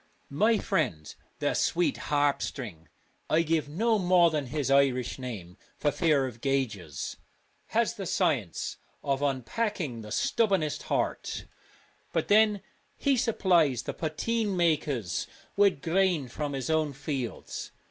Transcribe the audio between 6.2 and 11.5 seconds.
of gaugers), has the science of unpacking the stubbornest heart,